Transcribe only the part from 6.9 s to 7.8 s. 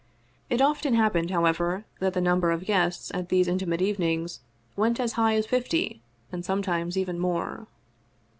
even more.